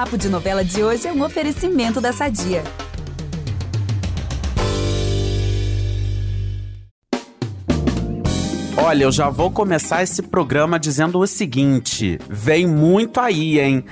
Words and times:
Papo 0.00 0.16
de 0.16 0.30
Novela 0.30 0.64
de 0.64 0.82
hoje 0.82 1.06
é 1.06 1.12
um 1.12 1.22
oferecimento 1.22 2.00
da 2.00 2.10
Sadia. 2.10 2.64
Olha, 8.78 9.04
eu 9.04 9.12
já 9.12 9.28
vou 9.28 9.50
começar 9.50 10.02
esse 10.02 10.22
programa 10.22 10.80
dizendo 10.80 11.18
o 11.18 11.26
seguinte: 11.26 12.18
vem 12.30 12.66
muito 12.66 13.20
aí, 13.20 13.60
hein? 13.60 13.84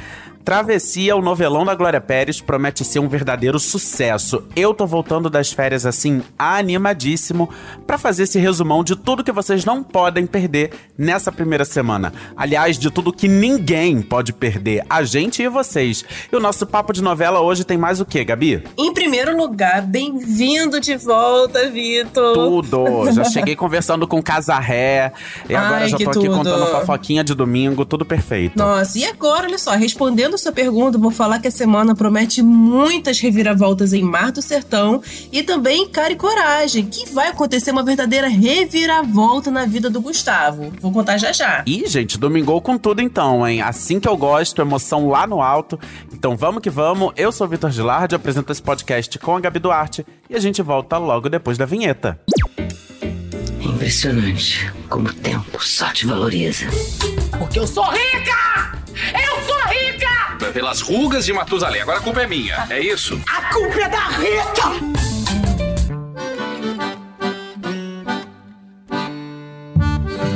Travessia, 0.49 1.15
o 1.15 1.21
novelão 1.21 1.63
da 1.63 1.75
Glória 1.75 2.01
Pérez, 2.01 2.41
promete 2.41 2.83
ser 2.83 3.01
um 3.01 3.07
verdadeiro 3.07 3.59
sucesso. 3.59 4.45
Eu 4.57 4.73
tô 4.73 4.87
voltando 4.87 5.29
das 5.29 5.53
férias 5.53 5.85
assim, 5.85 6.23
animadíssimo, 6.39 7.51
para 7.87 7.99
fazer 7.99 8.23
esse 8.23 8.39
resumão 8.39 8.83
de 8.83 8.97
tudo 8.97 9.23
que 9.23 9.31
vocês 9.31 9.67
não 9.67 9.83
podem 9.83 10.27
perder 10.27 10.71
nessa 10.97 11.31
primeira 11.31 11.67
semana. 11.67 12.15
Aliás, 12.35 12.79
de 12.79 12.91
tudo 12.91 13.13
que 13.13 13.29
ninguém 13.29 14.01
pode 14.01 14.33
perder, 14.33 14.87
a 14.89 15.03
gente 15.03 15.43
e 15.43 15.49
vocês. 15.51 16.03
E 16.33 16.35
o 16.35 16.41
nosso 16.41 16.67
papo 16.67 16.95
de 16.95 17.03
novela 17.03 17.43
hoje 17.43 17.63
tem 17.63 17.77
mais 17.77 18.01
o 18.01 18.07
quê, 18.07 18.25
Gabi? 18.25 18.65
Em 18.79 18.91
primeiro 18.95 19.37
lugar, 19.37 19.83
bem-vindo 19.83 20.81
de 20.81 20.97
volta, 20.97 21.69
Vitor. 21.69 22.33
Tudo! 22.33 23.13
Já 23.13 23.25
cheguei 23.29 23.55
conversando 23.55 24.09
com 24.09 24.23
Casarré, 24.23 25.13
e 25.47 25.55
agora 25.55 25.83
Ai, 25.83 25.89
já 25.91 25.99
tô 25.99 26.09
aqui 26.09 26.21
tudo. 26.21 26.35
contando 26.39 26.67
fofoquinha 26.69 27.23
de 27.23 27.35
domingo, 27.35 27.85
tudo 27.85 28.07
perfeito. 28.07 28.57
Nossa, 28.57 28.99
e 28.99 29.05
agora, 29.05 29.47
olha 29.47 29.59
só, 29.59 29.73
respondendo 29.73 30.38
sua 30.39 30.53
pergunta, 30.53 30.97
vou 30.97 31.11
falar 31.11 31.39
que 31.41 31.49
a 31.49 31.51
semana 31.51 31.95
promete 31.95 32.43
muitas 32.43 33.19
reviravoltas 33.21 33.93
em 33.93 34.03
Mar 34.03 34.33
do 34.33 34.41
Sertão 34.41 35.03
e 35.33 35.43
também 35.43 35.89
Cara 35.89 36.13
e 36.13 36.17
Coragem, 36.17 36.87
que 36.87 37.11
vai 37.13 37.29
acontecer 37.29 37.71
uma 37.71 37.83
verdadeira 37.83 38.29
reviravolta 38.29 39.51
na 39.51 39.67
vida 39.67 39.91
do 39.91 40.01
Gustavo. 40.01 40.73
Vou 40.81 40.93
contar 40.93 41.19
já 41.19 41.33
já. 41.33 41.63
Ih, 41.67 41.87
gente, 41.87 42.19
domingou 42.19 42.61
com 42.61 42.79
tudo 42.79 43.03
então, 43.03 43.47
hein? 43.47 43.61
Assim 43.61 44.01
que 44.01 44.09
eu 44.09 44.17
gosto, 44.17 44.63
emoção 44.63 45.09
lá 45.09 45.27
no 45.27 45.43
alto. 45.43 45.79
Então 46.13 46.37
vamos 46.37 46.63
que 46.63 46.71
vamos. 46.71 47.13
Eu 47.17 47.33
sou 47.33 47.47
o 47.47 47.51
Vitor 47.51 47.71
Gilardi, 47.71 48.15
apresento 48.15 48.53
esse 48.53 48.63
podcast 48.63 49.19
com 49.19 49.37
a 49.37 49.41
Gabi 49.41 49.59
Duarte 49.59 50.07
e 50.31 50.37
a 50.37 50.41
gente 50.41 50.63
volta 50.63 50.99
logo 50.99 51.29
depois 51.29 51.59
da 51.59 51.67
vinheta. 51.67 52.19
Impressionante 53.61 54.73
como 54.89 55.09
o 55.09 55.13
tempo 55.13 55.63
só 55.65 55.89
te 55.93 56.07
valoriza. 56.07 56.67
Porque 57.39 57.59
eu 57.59 57.67
sou 57.67 57.85
rica! 57.85 58.79
Eu 58.97 58.97
sou 58.99 59.13
rica! 59.13 59.28
Pelas 60.53 60.81
rugas 60.81 61.25
de 61.25 61.33
Matusalém. 61.33 61.83
Agora 61.83 61.99
a 61.99 62.03
culpa 62.03 62.23
é 62.23 62.27
minha, 62.27 62.67
é 62.71 62.81
isso? 62.81 63.21
A 63.27 63.53
culpa 63.53 63.81
é 63.81 63.89
da 63.89 64.09
Rita! 64.09 65.09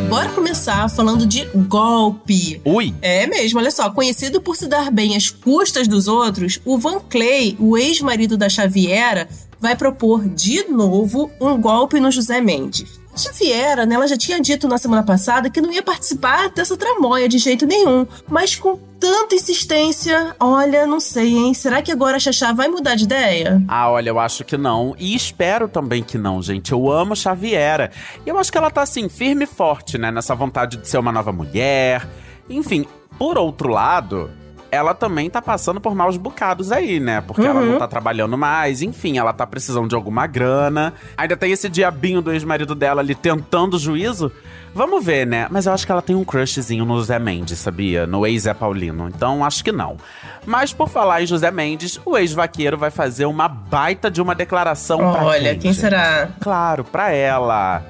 Bora 0.08 0.28
começar 0.28 0.90
falando 0.90 1.24
de 1.24 1.46
golpe. 1.54 2.60
Ui! 2.66 2.94
É 3.00 3.26
mesmo, 3.26 3.58
olha 3.58 3.70
só. 3.70 3.88
Conhecido 3.88 4.42
por 4.42 4.56
se 4.56 4.66
dar 4.66 4.90
bem 4.90 5.16
às 5.16 5.30
custas 5.30 5.88
dos 5.88 6.06
outros, 6.06 6.60
o 6.66 6.76
Van 6.76 7.00
Clay, 7.00 7.56
o 7.58 7.78
ex-marido 7.78 8.36
da 8.36 8.50
Xaviera, 8.50 9.26
vai 9.58 9.74
propor 9.74 10.28
de 10.28 10.64
novo 10.64 11.30
um 11.40 11.58
golpe 11.58 11.98
no 11.98 12.10
José 12.10 12.42
Mendes. 12.42 13.00
Xaviera, 13.14 13.84
né, 13.84 13.94
ela 13.94 14.08
já 14.08 14.16
tinha 14.16 14.40
dito 14.40 14.66
na 14.66 14.78
semana 14.78 15.02
passada 15.02 15.50
que 15.50 15.60
não 15.60 15.72
ia 15.72 15.82
participar 15.82 16.48
dessa 16.50 16.76
tramóia 16.76 17.28
de 17.28 17.38
jeito 17.38 17.66
nenhum, 17.66 18.06
mas 18.28 18.56
com 18.56 18.78
tanta 18.98 19.34
insistência, 19.34 20.34
olha, 20.38 20.86
não 20.86 21.00
sei, 21.00 21.36
hein? 21.36 21.54
Será 21.54 21.82
que 21.82 21.90
agora 21.90 22.16
a 22.16 22.20
Xaxá 22.20 22.52
vai 22.52 22.68
mudar 22.68 22.94
de 22.94 23.04
ideia? 23.04 23.60
Ah, 23.66 23.90
olha, 23.90 24.10
eu 24.10 24.18
acho 24.18 24.44
que 24.44 24.56
não. 24.56 24.94
E 24.96 25.14
espero 25.14 25.68
também 25.68 26.04
que 26.04 26.16
não, 26.16 26.40
gente. 26.40 26.70
Eu 26.70 26.90
amo 26.90 27.16
Xaviera. 27.16 27.90
E 28.24 28.28
eu 28.28 28.38
acho 28.38 28.52
que 28.52 28.58
ela 28.58 28.70
tá 28.70 28.82
assim, 28.82 29.08
firme 29.08 29.42
e 29.42 29.46
forte, 29.46 29.98
né? 29.98 30.12
Nessa 30.12 30.36
vontade 30.36 30.76
de 30.76 30.88
ser 30.88 30.98
uma 30.98 31.10
nova 31.10 31.32
mulher. 31.32 32.08
Enfim, 32.48 32.86
por 33.18 33.36
outro 33.36 33.68
lado, 33.68 34.30
ela 34.72 34.94
também 34.94 35.28
tá 35.28 35.42
passando 35.42 35.82
por 35.82 35.94
maus 35.94 36.16
bocados 36.16 36.72
aí, 36.72 36.98
né? 36.98 37.20
Porque 37.20 37.46
ela 37.46 37.60
não 37.60 37.78
tá 37.78 37.86
trabalhando 37.86 38.38
mais, 38.38 38.80
enfim, 38.80 39.18
ela 39.18 39.30
tá 39.30 39.46
precisando 39.46 39.86
de 39.86 39.94
alguma 39.94 40.26
grana. 40.26 40.94
Ainda 41.14 41.36
tem 41.36 41.52
esse 41.52 41.68
diabinho 41.68 42.22
do 42.22 42.32
ex-marido 42.32 42.74
dela 42.74 43.02
ali 43.02 43.14
tentando 43.14 43.78
juízo. 43.78 44.32
Vamos 44.74 45.04
ver, 45.04 45.26
né? 45.26 45.46
Mas 45.50 45.66
eu 45.66 45.74
acho 45.74 45.84
que 45.84 45.92
ela 45.92 46.00
tem 46.00 46.16
um 46.16 46.24
crushzinho 46.24 46.86
no 46.86 47.02
Zé 47.02 47.18
Mendes, 47.18 47.58
sabia? 47.58 48.06
No 48.06 48.26
ex-Zé 48.26 48.54
Paulino. 48.54 49.08
Então 49.08 49.44
acho 49.44 49.62
que 49.62 49.70
não. 49.70 49.98
Mas 50.46 50.72
por 50.72 50.88
falar 50.88 51.22
em 51.22 51.26
José 51.26 51.50
Mendes, 51.50 52.00
o 52.06 52.16
ex-vaqueiro 52.16 52.78
vai 52.78 52.90
fazer 52.90 53.26
uma 53.26 53.46
baita 53.46 54.10
de 54.10 54.22
uma 54.22 54.34
declaração 54.34 54.96
pra 54.98 55.22
Olha, 55.22 55.54
quem 55.54 55.74
será? 55.74 56.30
Claro, 56.40 56.82
pra 56.82 57.12
ela. 57.12 57.84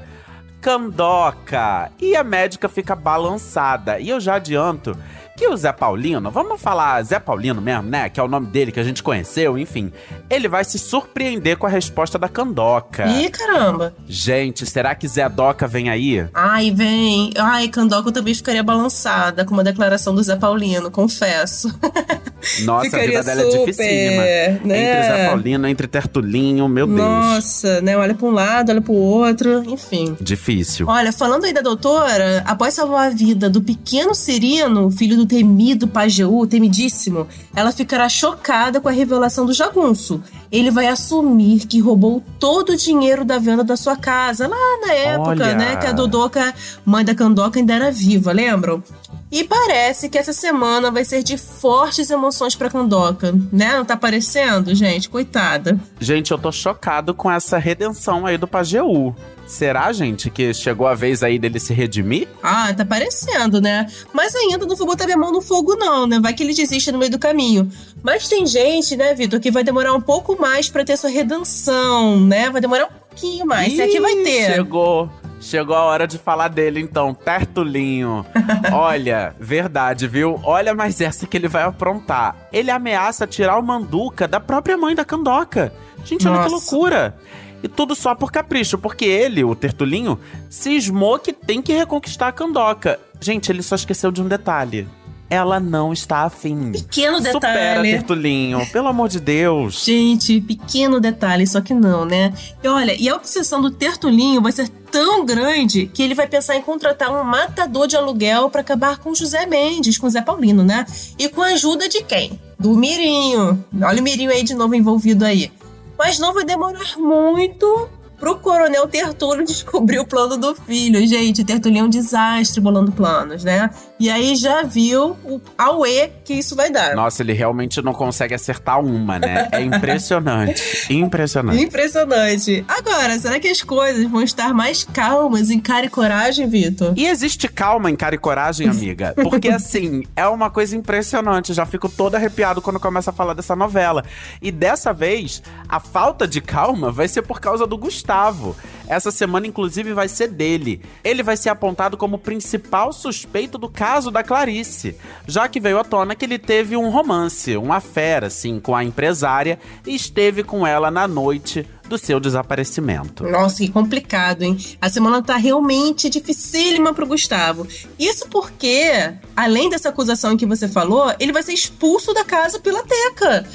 Candoca. 0.61 1.93
E 2.01 2.17
a 2.17 2.25
médica 2.25 2.69
fica 2.69 2.97
balançada. 2.97 4.01
E 4.01 4.09
eu 4.09 4.19
já 4.19 4.35
adianto 4.35 4.97
que 5.37 5.49
o 5.49 5.57
Zé 5.57 5.73
Paulino, 5.73 6.31
vamos 6.31 6.61
falar 6.61 7.03
Zé 7.03 7.19
Paulino 7.19 7.61
mesmo, 7.61 7.89
né? 7.89 8.09
Que 8.09 8.21
é 8.21 8.23
o 8.23 8.29
nome 8.29 8.47
dele 8.47 8.71
que 8.71 8.79
a 8.79 8.85
gente 8.85 9.03
conheceu, 9.03 9.57
enfim. 9.59 9.91
Ele 10.29 10.47
vai 10.49 10.65
se 10.65 10.79
surpreender 10.79 11.57
com 11.57 11.67
a 11.67 11.71
resposta 11.71 12.19
da 12.19 12.29
Candoca. 12.29 13.07
Ih, 13.07 13.31
caramba. 13.31 13.95
Gente, 14.07 14.67
será 14.67 14.95
que 14.95 15.09
Zé 15.09 15.29
Doca 15.29 15.67
vem 15.67 15.89
aí? 15.89 16.27
Ai, 16.35 16.71
vem. 16.71 17.31
Ai, 17.39 17.69
Candoca 17.69 18.09
eu 18.09 18.13
também 18.13 18.35
ficaria 18.35 18.63
balançada 18.63 19.45
com 19.45 19.55
uma 19.55 19.65
declaração 19.65 20.15
do 20.15 20.23
Zé 20.23 20.37
Paulino, 20.37 20.91
confesso. 20.91 21.69
Nossa, 22.65 22.85
Ficaria 22.87 23.21
a 23.21 23.23
vida 23.23 23.35
dela 23.35 23.41
é 23.41 23.51
super, 23.51 23.67
dificílima. 23.67 24.23
né? 24.23 24.59
Entre 24.99 25.03
Zé 25.03 25.29
Paulino, 25.29 25.69
entre 25.69 25.87
Tertulinho, 25.87 26.69
meu 26.69 26.87
Deus. 26.87 26.99
Nossa, 26.99 27.81
né? 27.81 27.97
Olha 27.97 28.15
pra 28.15 28.27
um 28.27 28.33
lado, 28.33 28.71
olha 28.71 28.81
pro 28.81 28.93
outro, 28.93 29.63
enfim. 29.65 30.17
Difícil. 30.21 30.87
Olha, 30.89 31.13
falando 31.13 31.45
aí 31.45 31.53
da 31.53 31.61
doutora, 31.61 32.43
após 32.45 32.75
salvar 32.75 33.07
a 33.07 33.11
vida 33.11 33.49
do 33.49 33.63
pequeno 33.63 34.15
Cirino, 34.15 34.91
filho 34.91 35.17
do 35.17 35.22
temido 35.27 35.89
Pajeú, 35.89 36.47
temidíssimo, 36.47 37.27
ela 37.55 37.73
ficará 37.73 38.09
chocada 38.09 38.81
com 38.81 38.89
a 38.89 38.93
revelação 38.93 39.47
do 39.47 39.53
jagunço. 39.53 40.23
Ele 40.51 40.71
vai 40.71 40.87
assumir 40.87 41.67
que 41.67 41.81
roubou 41.81 42.23
todo 42.39 42.71
o 42.71 42.77
dinheiro 42.77 43.25
da 43.25 43.39
venda 43.39 43.65
da 43.65 43.77
sua 43.77 43.97
casa, 43.97 44.47
lá 44.47 44.57
na 44.87 44.93
época, 44.93 45.31
Olha. 45.31 45.55
né, 45.55 45.77
que 45.77 45.87
a 45.87 45.93
Dodoca, 45.93 46.55
mãe 46.85 47.05
da 47.05 47.15
Candoca, 47.15 47.59
ainda 47.59 47.75
era 47.75 47.91
viva, 47.91 48.33
lembram? 48.33 48.83
E 49.33 49.45
parece 49.45 50.11
que 50.11 50.19
essa 50.19 50.35
semana 50.35 50.91
vai 50.91 51.07
ser 51.07 51.23
de 51.23 51.39
fortes 51.39 52.11
emoções 52.11 52.55
pra 52.55 52.69
Candoca, 52.69 53.33
né? 53.51 53.73
Não 53.79 53.85
tá 53.85 53.97
parecendo, 53.97 54.75
gente? 54.75 55.09
Coitada. 55.09 55.81
Gente, 55.99 56.33
eu 56.33 56.39
tô 56.39 56.53
chocado 56.53 57.15
com 57.15 57.31
essa 57.31 57.57
redenção 57.57 58.27
aí 58.27 58.37
do 58.37 58.47
Pajeú. 58.47 59.17
Será, 59.47 59.91
gente, 59.91 60.29
que 60.29 60.53
chegou 60.53 60.87
a 60.87 60.95
vez 60.95 61.23
aí 61.23 61.39
dele 61.39 61.59
se 61.59 61.73
redimir? 61.73 62.29
Ah, 62.43 62.75
tá 62.75 62.85
parecendo, 62.85 63.59
né? 63.59 63.87
Mas 64.13 64.35
ainda 64.35 64.67
não 64.67 64.77
vou 64.77 64.87
botar 64.87 65.07
minha 65.07 65.17
mão 65.17 65.33
no 65.33 65.41
fogo, 65.41 65.77
não, 65.77 66.07
né? 66.07 66.21
Vai 66.21 66.35
que 66.35 66.43
ele 66.43 66.53
desiste 66.55 66.93
no 66.93 66.99
meio 66.99 67.11
do 67.11 67.19
caminho. 67.19 67.71
Mas 68.03 68.29
tem 68.29 68.47
gente, 68.47 68.97
né, 68.97 69.15
Vitor, 69.15 69.41
que 69.41 69.51
vai 69.51 69.65
demorar 69.65 69.95
um 69.95 70.01
pouco 70.01 70.39
mais 70.39 70.69
pra 70.69 70.85
ter 70.85 70.99
sua 70.99 71.09
redenção, 71.11 72.21
né? 72.21 72.51
Vai 72.51 72.61
demorar 72.61 72.85
um 72.85 73.09
pouquinho 73.09 73.47
mais. 73.47 73.73
Esse 73.73 73.83
aqui 73.83 73.99
vai 73.99 74.13
Ih, 74.13 74.25
ter. 74.25 74.55
Chegou. 74.55 75.11
Chegou 75.43 75.75
a 75.75 75.83
hora 75.83 76.07
de 76.07 76.19
falar 76.19 76.49
dele, 76.49 76.81
então. 76.81 77.13
Tertulinho. 77.13 78.25
Olha, 78.73 79.35
verdade, 79.41 80.07
viu? 80.07 80.41
Olha 80.45 80.73
mais 80.73 81.01
essa 81.01 81.27
que 81.27 81.37
ele 81.37 81.49
vai 81.49 81.65
aprontar. 81.65 82.37
Ele 82.53 82.71
ameaça 82.71 83.27
tirar 83.27 83.59
o 83.59 83.63
Manduca 83.63 84.29
da 84.29 84.39
própria 84.39 84.79
mãe 84.79 84.95
da 84.95 85.05
Candoca. 85.05 85.73
Gente, 86.05 86.27
olha 86.27 86.45
que 86.45 86.51
Nossa. 86.51 86.75
loucura. 86.75 87.17
E 87.63 87.69
tudo 87.69 87.95
só 87.95 88.15
por 88.15 88.33
capricho, 88.33 88.77
porque 88.77 89.05
ele, 89.05 89.45
o 89.45 89.55
Tertulinho, 89.55 90.19
cismou 90.49 91.19
que 91.19 91.33
tem 91.33 91.61
que 91.61 91.73
reconquistar 91.73 92.29
a 92.29 92.33
Candoca. 92.33 92.99
Gente, 93.21 93.53
ele 93.53 93.63
só 93.63 93.75
esqueceu 93.75 94.11
de 94.11 94.21
um 94.23 94.27
detalhe. 94.27 94.89
Ela 95.33 95.59
não 95.59 95.95
está 95.95 96.25
afim. 96.25 96.73
Pequeno 96.73 97.17
Supera, 97.17 97.31
detalhe. 97.31 97.91
Tertulinho. 97.93 98.67
Pelo 98.71 98.89
amor 98.89 99.09
de 99.09 99.19
Deus. 99.19 99.83
Gente, 99.83 100.43
pequeno 100.43 101.01
detalhe, 101.01 101.47
só 101.47 101.63
que 101.63 101.73
não, 101.73 102.05
né? 102.05 102.35
E 102.63 102.69
olha, 102.69 102.95
e 103.01 103.09
a 103.09 103.17
obsessão 103.17 103.63
do 103.63 103.71
Tertulinho 103.71 104.43
vai 104.43 104.53
ser 104.53 104.69
tão 104.69 105.25
grande 105.25 105.87
que 105.87 106.03
ele 106.03 106.15
vai 106.15 106.27
pensar 106.27 106.55
em 106.57 106.61
contratar 106.61 107.11
um 107.11 107.25
matador 107.25 107.87
de 107.87 107.97
aluguel 107.97 108.51
pra 108.51 108.61
acabar 108.61 108.99
com 108.99 109.13
o 109.13 109.15
José 109.15 109.47
Mendes, 109.47 109.97
com 109.97 110.07
o 110.07 110.11
Zé 110.11 110.21
Paulino, 110.21 110.63
né? 110.63 110.85
E 111.19 111.31
com 111.31 111.41
a 111.41 111.47
ajuda 111.47 111.89
de 111.89 112.03
quem? 112.03 112.39
Do 112.59 112.77
Mirinho. 112.77 113.65
Olha 113.83 114.01
o 114.01 114.05
Mirinho 114.05 114.31
aí 114.31 114.43
de 114.43 114.53
novo 114.53 114.75
envolvido 114.75 115.25
aí. 115.25 115.51
Mas 115.99 116.19
não 116.19 116.35
vai 116.35 116.45
demorar 116.45 116.99
muito 116.99 117.89
pro 118.23 118.37
coronel 118.37 118.87
Tertulio 118.87 119.45
descobrir 119.45 119.99
o 119.99 120.07
plano 120.07 120.37
do 120.37 120.55
filho. 120.55 121.05
Gente, 121.09 121.43
Tertulio 121.43 121.81
é 121.81 121.83
um 121.83 121.89
desastre 121.89 122.61
bolando 122.61 122.93
planos, 122.93 123.43
né? 123.43 123.69
E 123.99 124.09
aí 124.09 124.37
já 124.37 124.63
viu 124.63 125.17
o 125.25 125.41
auê 125.59 126.09
que 126.25 126.35
isso 126.35 126.55
vai 126.55 126.71
dar. 126.71 126.95
Nossa, 126.95 127.21
ele 127.21 127.33
realmente 127.33 127.83
não 127.83 127.93
consegue 127.93 128.33
acertar 128.33 128.79
uma, 128.79 129.19
né? 129.19 129.49
É 129.51 129.61
impressionante. 129.61 130.63
impressionante. 130.89 131.65
Impressionante. 131.65 132.65
Agora, 132.69 133.19
será 133.19 133.41
que 133.41 133.49
as 133.49 133.61
coisas 133.61 134.09
vão 134.09 134.23
estar 134.23 134.55
mais 134.55 134.85
calmas 134.85 135.51
em 135.51 135.59
cara 135.59 135.87
e 135.87 135.91
coragem, 135.91 136.49
Vitor? 136.49 136.95
E 136.97 137.07
existe 137.09 137.49
calma 137.49 137.91
em 137.91 137.97
cara 137.97 138.15
e 138.15 138.19
coragem, 138.19 138.69
amiga? 138.69 139.15
Porque, 139.21 139.49
assim, 139.51 140.05
é 140.15 140.29
uma 140.29 140.49
coisa 140.49 140.77
impressionante. 140.77 141.53
Já 141.53 141.67
fico 141.67 141.89
todo 141.89 142.15
arrepiado 142.15 142.63
quando 142.63 142.79
começa 142.79 143.11
a 143.11 143.13
falar 143.13 143.35
dessa 143.35 143.57
novela. 143.57 144.05
E 144.41 144.53
dessa 144.53 144.93
vez, 144.93 145.43
a 145.69 145.81
falta 145.81 146.29
de 146.29 146.41
calma 146.41 146.93
vai 146.93 147.09
ser 147.09 147.23
por 147.23 147.41
causa 147.41 147.67
do 147.67 147.77
Gustavo. 147.77 148.12
Gustavo. 148.13 148.55
Essa 148.87 149.11
semana, 149.11 149.47
inclusive, 149.47 149.95
vai 149.95 150.07
ser 150.07 150.29
dele. 150.29 150.83
Ele 151.03 151.23
vai 151.23 151.37
ser 151.37 151.49
apontado 151.49 151.97
como 151.97 152.19
principal 152.19 152.93
suspeito 152.93 153.57
do 153.57 153.69
caso 153.69 154.11
da 154.11 154.23
Clarice, 154.23 154.97
já 155.27 155.49
que 155.49 155.61
veio 155.61 155.79
à 155.79 155.85
tona 155.85 156.15
que 156.15 156.27
ele 156.27 156.39
teve 156.39 156.77
um 156.77 156.91
romance, 156.91 157.57
uma 157.57 157.81
fera, 157.81 158.27
assim, 158.27 158.61
com 158.61 158.77
a 158.77 158.85
empresária 158.85 159.59
e 159.87 159.95
esteve 159.95 160.43
com 160.43 160.67
ela 160.67 160.91
na 160.91 161.09
noite 161.09 161.67
do 161.89 161.97
seu 161.97 162.21
desaparecimento. 162.21 163.25
Nossa, 163.25 163.59
que 163.59 163.71
complicado, 163.71 164.43
hein? 164.43 164.59
A 164.81 164.89
semana 164.89 165.23
tá 165.23 165.37
realmente 165.37 166.11
dificílima 166.11 166.93
pro 166.93 167.07
Gustavo. 167.07 167.67
Isso 167.99 168.29
porque, 168.29 169.15
além 169.35 169.71
dessa 169.71 169.89
acusação 169.89 170.37
que 170.37 170.47
você 170.47 170.69
falou, 170.69 171.15
ele 171.19 171.33
vai 171.33 171.43
ser 171.43 171.53
expulso 171.53 172.13
da 172.13 172.25
casa 172.25 172.59
pela 172.59 172.83
Teca. 172.83 173.47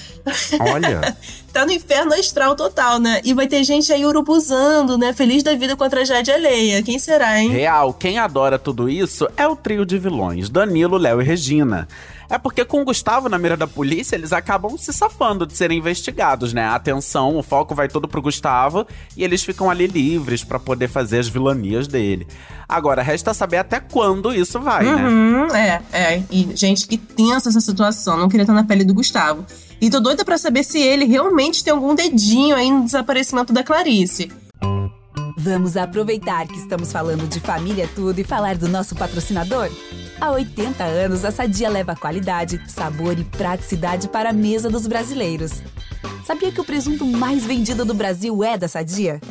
Olha. 0.59 1.17
tá 1.57 1.65
no 1.65 1.71
inferno 1.71 2.13
astral 2.13 2.55
total, 2.55 2.99
né? 2.99 3.19
E 3.23 3.33
vai 3.33 3.47
ter 3.47 3.63
gente 3.63 3.91
aí 3.91 4.05
urubuzando, 4.05 4.95
né? 4.95 5.11
Feliz 5.11 5.41
da 5.41 5.55
vida 5.55 5.75
com 5.75 5.83
a 5.83 5.89
tragédia 5.89 6.35
alheia. 6.35 6.83
Quem 6.83 6.99
será, 6.99 7.41
hein? 7.41 7.49
Real, 7.49 7.93
quem 7.93 8.19
adora 8.19 8.59
tudo 8.59 8.87
isso 8.87 9.27
é 9.35 9.47
o 9.47 9.55
trio 9.55 9.83
de 9.83 9.97
vilões: 9.97 10.49
Danilo, 10.49 10.97
Léo 10.97 11.19
e 11.19 11.25
Regina. 11.25 11.87
É 12.29 12.37
porque 12.37 12.65
com 12.65 12.81
o 12.81 12.85
Gustavo 12.85 13.29
na 13.29 13.39
mira 13.39 13.55
da 13.55 13.65
polícia, 13.65 14.15
eles 14.15 14.33
acabam 14.33 14.77
se 14.77 14.91
safando 14.91 15.47
de 15.47 15.55
serem 15.55 15.79
investigados, 15.79 16.53
né? 16.53 16.63
A 16.63 16.75
atenção, 16.75 17.37
o 17.37 17.41
foco 17.41 17.73
vai 17.73 17.87
todo 17.87 18.07
pro 18.07 18.21
Gustavo 18.21 18.85
e 19.15 19.23
eles 19.23 19.43
ficam 19.43 19.69
ali 19.69 19.87
livres 19.87 20.43
para 20.43 20.59
poder 20.59 20.89
fazer 20.89 21.19
as 21.19 21.29
vilanias 21.29 21.87
dele. 21.87 22.27
Agora, 22.67 23.01
resta 23.01 23.33
saber 23.33 23.57
até 23.57 23.79
quando 23.79 24.33
isso 24.33 24.59
vai, 24.59 24.83
né? 24.83 25.07
uhum, 25.07 25.47
né? 25.47 25.81
É, 25.91 26.15
é. 26.15 26.23
E, 26.29 26.49
gente, 26.53 26.85
que 26.85 26.97
tensa 26.97 27.47
essa 27.47 27.61
situação. 27.61 28.17
Não 28.17 28.27
queria 28.27 28.43
estar 28.43 28.53
na 28.53 28.65
pele 28.65 28.83
do 28.83 28.93
Gustavo. 28.93 29.45
E 29.79 29.91
tô 29.91 29.99
doida 29.99 30.25
para 30.25 30.39
saber 30.39 30.63
se 30.63 30.79
ele 30.79 31.05
realmente 31.05 31.63
tem 31.63 31.71
algum 31.71 31.93
dedinho 31.93 32.55
aí 32.55 32.71
no 32.71 32.83
desaparecimento 32.83 33.53
da 33.53 33.63
Clarice. 33.63 34.31
Vamos 35.37 35.77
aproveitar 35.77 36.47
que 36.47 36.57
estamos 36.57 36.91
falando 36.91 37.27
de 37.27 37.39
família 37.39 37.87
tudo 37.93 38.17
e 38.19 38.23
falar 38.23 38.57
do 38.57 38.67
nosso 38.67 38.95
patrocinador? 38.95 39.69
Há 40.19 40.31
80 40.31 40.83
anos, 40.83 41.23
a 41.23 41.31
Sadia 41.31 41.69
leva 41.69 41.95
qualidade, 41.95 42.59
sabor 42.67 43.17
e 43.19 43.23
praticidade 43.23 44.07
para 44.07 44.31
a 44.31 44.33
mesa 44.33 44.67
dos 44.67 44.87
brasileiros. 44.87 45.61
Sabia 46.25 46.51
que 46.51 46.59
o 46.59 46.65
presunto 46.65 47.05
mais 47.05 47.45
vendido 47.45 47.85
do 47.85 47.93
Brasil 47.93 48.43
é 48.43 48.57
da 48.57 48.67
Sadia? 48.67 49.21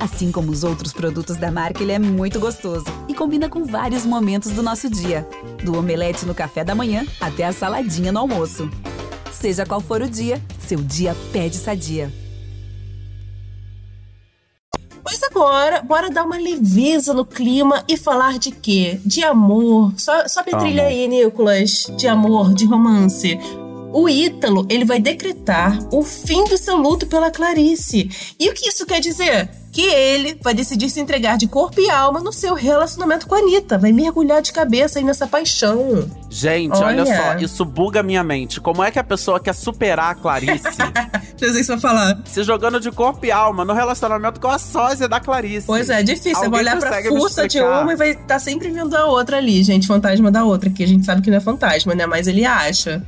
Assim 0.00 0.32
como 0.32 0.50
os 0.50 0.64
outros 0.64 0.92
produtos 0.92 1.36
da 1.36 1.50
marca, 1.52 1.80
ele 1.80 1.92
é 1.92 1.98
muito 1.98 2.40
gostoso 2.40 2.86
e 3.08 3.14
combina 3.14 3.48
com 3.48 3.64
vários 3.64 4.04
momentos 4.04 4.50
do 4.50 4.62
nosso 4.64 4.90
dia, 4.90 5.26
do 5.64 5.78
omelete 5.78 6.26
no 6.26 6.34
café 6.34 6.64
da 6.64 6.74
manhã 6.74 7.06
até 7.20 7.44
a 7.44 7.52
saladinha 7.52 8.10
no 8.10 8.18
almoço. 8.18 8.68
Seja 9.42 9.66
qual 9.66 9.80
for 9.80 10.00
o 10.00 10.08
dia, 10.08 10.40
seu 10.68 10.78
dia 10.78 11.16
pede 11.32 11.56
Sadia. 11.56 12.12
Mas 15.04 15.20
agora, 15.24 15.82
bora 15.82 16.08
dar 16.08 16.22
uma 16.22 16.38
leveza 16.38 17.12
no 17.12 17.24
clima 17.24 17.82
e 17.88 17.96
falar 17.96 18.38
de 18.38 18.52
quê? 18.52 19.00
De 19.04 19.24
amor. 19.24 19.92
Só, 19.96 20.28
sobe 20.28 20.54
a 20.54 20.58
trilha 20.58 20.84
aí, 20.84 21.08
Nicolas. 21.08 21.90
De 21.96 22.06
amor, 22.06 22.54
de 22.54 22.66
romance. 22.66 23.36
O 23.92 24.08
Ítalo, 24.08 24.64
ele 24.70 24.84
vai 24.84 25.00
decretar 25.00 25.76
o 25.92 26.04
fim 26.04 26.44
do 26.44 26.56
seu 26.56 26.76
luto 26.76 27.08
pela 27.08 27.28
Clarice. 27.28 28.08
E 28.38 28.48
o 28.48 28.54
que 28.54 28.68
isso 28.68 28.86
quer 28.86 29.00
dizer? 29.00 29.50
Que 29.72 29.80
ele 29.80 30.38
vai 30.42 30.52
decidir 30.52 30.90
se 30.90 31.00
entregar 31.00 31.38
de 31.38 31.48
corpo 31.48 31.80
e 31.80 31.88
alma 31.88 32.20
no 32.20 32.30
seu 32.30 32.54
relacionamento 32.54 33.26
com 33.26 33.34
a 33.34 33.38
Anitta. 33.38 33.78
Vai 33.78 33.90
mergulhar 33.90 34.42
de 34.42 34.52
cabeça 34.52 34.98
aí 34.98 35.04
nessa 35.04 35.26
paixão. 35.26 36.06
Gente, 36.28 36.76
olha, 36.76 37.02
Olha. 37.02 37.16
só, 37.16 37.36
isso 37.38 37.64
buga 37.64 38.02
minha 38.02 38.22
mente. 38.22 38.60
Como 38.60 38.84
é 38.84 38.90
que 38.90 38.98
a 38.98 39.04
pessoa 39.04 39.40
quer 39.40 39.54
superar 39.54 40.10
a 40.10 40.14
Clarice 40.14 40.64
Não 41.40 41.52
sei 41.52 41.62
se 41.64 41.68
vai 41.68 41.80
falar. 41.80 42.20
se 42.26 42.42
jogando 42.42 42.78
de 42.78 42.90
corpo 42.90 43.24
e 43.24 43.32
alma 43.32 43.64
no 43.64 43.72
relacionamento 43.72 44.38
com 44.40 44.48
a 44.48 44.58
sósia 44.58 45.08
da 45.08 45.18
Clarice? 45.18 45.66
Pois 45.66 45.88
é, 45.88 46.00
é 46.00 46.02
difícil. 46.02 46.36
Você 46.36 46.48
vai 46.50 46.60
olhar 46.60 46.78
pra 46.78 47.02
fuça 47.04 47.48
de 47.48 47.60
uma 47.60 47.92
e 47.92 47.96
vai 47.96 48.10
estar 48.10 48.38
sempre 48.38 48.70
vindo 48.70 48.94
a 48.94 49.06
outra 49.06 49.38
ali, 49.38 49.62
gente. 49.62 49.86
Fantasma 49.86 50.30
da 50.30 50.44
outra, 50.44 50.68
que 50.68 50.84
a 50.84 50.86
gente 50.86 51.06
sabe 51.06 51.22
que 51.22 51.30
não 51.30 51.38
é 51.38 51.40
fantasma, 51.40 51.94
né? 51.94 52.04
Mas 52.06 52.26
ele 52.26 52.44
acha. 52.44 53.02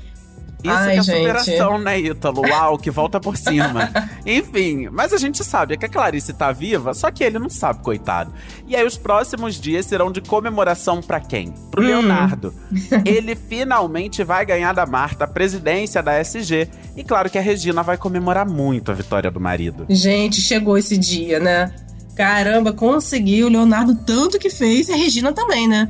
Isso 0.65 0.73
Ai, 0.73 0.95
que 0.95 0.99
é 0.99 1.03
gente. 1.03 1.17
superação, 1.19 1.79
né, 1.79 2.01
Ítalo? 2.01 2.41
Uau, 2.49 2.79
que 2.79 2.91
volta 2.91 3.21
por 3.21 3.37
cima. 3.37 3.91
Enfim, 4.25 4.89
mas 4.91 5.13
a 5.13 5.19
gente 5.19 5.45
sabe 5.45 5.77
que 5.77 5.85
a 5.85 5.89
Clarice 5.89 6.33
tá 6.33 6.51
viva, 6.53 6.95
só 6.95 7.11
que 7.11 7.23
ele 7.23 7.39
não 7.39 7.51
sabe, 7.51 7.83
coitado. 7.83 8.33
E 8.67 8.75
aí 8.75 8.87
os 8.87 8.97
próximos 8.97 9.61
dias 9.61 9.85
serão 9.85 10.11
de 10.11 10.23
comemoração 10.23 11.03
pra 11.03 11.21
quem? 11.21 11.53
Pro 11.71 11.83
Hum. 11.83 11.87
Leonardo. 11.87 12.55
ele 13.05 13.37
finalmente 13.37 14.25
vai 14.25 14.47
ganhar 14.47 14.73
da 14.73 14.87
Marta 14.87 15.25
a 15.25 15.29
presidência 15.29 16.03
da 16.03 16.19
SG. 16.19 16.69
E 16.97 17.05
claro 17.05 17.29
que 17.29 17.37
a 17.37 17.43
Regina 17.43 17.83
vai 17.83 17.99
comemorar 17.99 18.49
muito 18.49 18.91
a 18.91 18.95
vitória 18.95 19.31
do 19.31 19.39
marido. 19.41 19.85
Gente, 19.91 20.41
chegou 20.41 20.79
esse 20.79 20.97
dia, 20.97 21.39
né? 21.39 21.75
Caramba, 22.17 22.73
conseguiu. 22.73 23.49
O 23.49 23.51
Leonardo 23.51 23.95
tanto 23.97 24.39
que 24.39 24.49
fez 24.49 24.89
e 24.89 24.93
a 24.93 24.97
Regina 24.97 25.33
também, 25.33 25.69
né? 25.69 25.89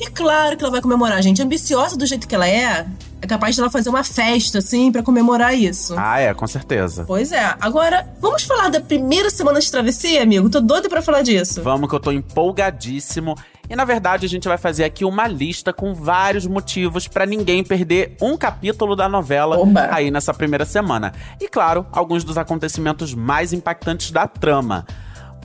E 0.00 0.06
claro 0.08 0.56
que 0.56 0.62
ela 0.62 0.70
vai 0.70 0.80
comemorar, 0.80 1.20
gente. 1.22 1.42
Ambiciosa 1.42 1.96
do 1.96 2.06
jeito 2.06 2.28
que 2.28 2.34
ela 2.34 2.48
é, 2.48 2.86
é 3.20 3.26
capaz 3.26 3.54
de 3.54 3.60
ela 3.60 3.70
fazer 3.70 3.88
uma 3.88 4.04
festa, 4.04 4.58
assim, 4.58 4.92
pra 4.92 5.02
comemorar 5.02 5.54
isso. 5.54 5.94
Ah, 5.96 6.18
é, 6.20 6.32
com 6.32 6.46
certeza. 6.46 7.04
Pois 7.06 7.32
é. 7.32 7.54
Agora, 7.60 8.06
vamos 8.20 8.44
falar 8.44 8.68
da 8.68 8.80
primeira 8.80 9.30
semana 9.30 9.60
de 9.60 9.70
travessia, 9.70 10.22
amigo? 10.22 10.48
Tô 10.48 10.60
doida 10.60 10.88
pra 10.88 11.02
falar 11.02 11.22
disso. 11.22 11.62
Vamos 11.62 11.88
que 11.88 11.94
eu 11.94 12.00
tô 12.00 12.12
empolgadíssimo. 12.12 13.34
E 13.70 13.76
na 13.76 13.84
verdade 13.84 14.24
a 14.24 14.28
gente 14.28 14.48
vai 14.48 14.56
fazer 14.56 14.84
aqui 14.84 15.04
uma 15.04 15.26
lista 15.28 15.74
com 15.74 15.92
vários 15.92 16.46
motivos 16.46 17.06
pra 17.06 17.26
ninguém 17.26 17.62
perder 17.62 18.16
um 18.20 18.34
capítulo 18.34 18.96
da 18.96 19.08
novela 19.08 19.58
Oba. 19.58 19.88
aí 19.90 20.10
nessa 20.10 20.32
primeira 20.32 20.64
semana. 20.64 21.12
E 21.38 21.48
claro, 21.48 21.86
alguns 21.92 22.24
dos 22.24 22.38
acontecimentos 22.38 23.12
mais 23.12 23.52
impactantes 23.52 24.10
da 24.10 24.26
trama. 24.26 24.86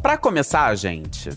Pra 0.01 0.17
começar, 0.17 0.73
gente, 0.75 1.31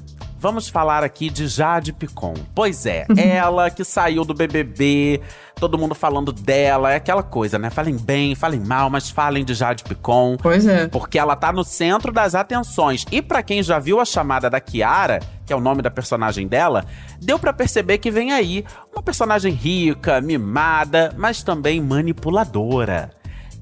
vamos 0.46 0.68
falar 0.68 1.02
aqui 1.02 1.28
de 1.28 1.48
Jade 1.48 1.92
Picon. 1.92 2.34
Pois 2.54 2.86
é, 2.86 3.04
ela 3.18 3.68
que 3.68 3.82
saiu 3.82 4.24
do 4.24 4.32
BBB, 4.32 5.20
todo 5.56 5.76
mundo 5.76 5.92
falando 5.92 6.32
dela, 6.32 6.92
é 6.92 6.96
aquela 6.96 7.24
coisa, 7.24 7.58
né? 7.58 7.68
Falem 7.68 7.96
bem, 7.96 8.36
falem 8.36 8.60
mal, 8.60 8.88
mas 8.88 9.10
falem 9.10 9.44
de 9.44 9.54
Jade 9.54 9.82
Picon. 9.82 10.36
Pois 10.36 10.64
é. 10.64 10.86
Porque 10.86 11.18
ela 11.18 11.34
tá 11.34 11.52
no 11.52 11.64
centro 11.64 12.12
das 12.12 12.36
atenções. 12.36 13.04
E 13.10 13.20
pra 13.20 13.42
quem 13.42 13.60
já 13.60 13.80
viu 13.80 13.98
a 13.98 14.04
chamada 14.04 14.48
da 14.48 14.60
Kiara, 14.60 15.18
que 15.44 15.52
é 15.52 15.56
o 15.56 15.60
nome 15.60 15.82
da 15.82 15.90
personagem 15.90 16.46
dela, 16.46 16.84
deu 17.20 17.40
pra 17.40 17.52
perceber 17.52 17.98
que 17.98 18.12
vem 18.12 18.32
aí 18.32 18.64
uma 18.92 19.02
personagem 19.02 19.52
rica, 19.52 20.20
mimada, 20.20 21.12
mas 21.18 21.42
também 21.42 21.80
manipuladora. 21.80 23.10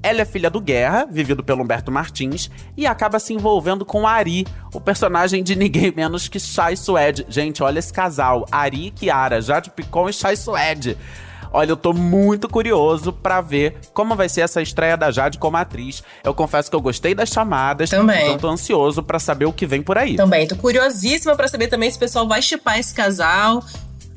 Ela 0.05 0.21
é 0.21 0.25
filha 0.25 0.51
do 0.51 0.61
Guerra, 0.61 1.07
vivido 1.09 1.43
pelo 1.43 1.63
Humberto 1.63 1.91
Martins, 1.91 2.51
e 2.77 2.85
acaba 2.85 3.17
se 3.17 3.33
envolvendo 3.33 3.83
com 3.83 4.05
Ari, 4.05 4.45
o 4.71 4.79
personagem 4.79 5.41
de 5.41 5.55
ninguém 5.55 5.91
menos 5.91 6.27
que 6.27 6.39
Shai 6.39 6.75
Suede. 6.75 7.25
Gente, 7.27 7.63
olha 7.63 7.79
esse 7.79 7.91
casal, 7.91 8.45
Ari 8.51 8.85
e 8.85 8.91
Kiara, 8.91 9.41
Jade 9.41 9.71
Picon 9.71 10.07
e 10.07 10.13
Shai 10.13 10.35
Suede. 10.35 10.95
Olha, 11.51 11.71
eu 11.71 11.75
tô 11.75 11.91
muito 11.91 12.47
curioso 12.47 13.11
pra 13.11 13.41
ver 13.41 13.79
como 13.95 14.15
vai 14.15 14.29
ser 14.29 14.41
essa 14.41 14.61
estreia 14.61 14.95
da 14.95 15.09
Jade 15.09 15.39
como 15.39 15.57
atriz. 15.57 16.03
Eu 16.23 16.35
confesso 16.35 16.69
que 16.69 16.75
eu 16.75 16.81
gostei 16.81 17.15
das 17.15 17.29
chamadas, 17.29 17.89
Também. 17.89 18.25
então 18.27 18.37
tô 18.37 18.47
ansioso 18.47 19.01
pra 19.01 19.17
saber 19.17 19.45
o 19.45 19.53
que 19.53 19.65
vem 19.65 19.81
por 19.81 19.97
aí. 19.97 20.17
Também, 20.17 20.47
tô 20.47 20.55
curiosíssima 20.55 21.35
pra 21.35 21.47
saber 21.47 21.67
também 21.67 21.89
se 21.89 21.97
o 21.97 21.99
pessoal 21.99 22.27
vai 22.27 22.43
chipar 22.43 22.77
esse 22.77 22.93
casal. 22.93 23.63